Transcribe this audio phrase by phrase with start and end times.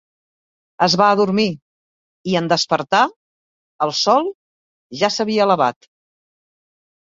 [0.85, 3.03] Es va adormir i, en despertar,
[3.89, 4.33] el sol
[5.03, 5.93] ja s'havia elevat.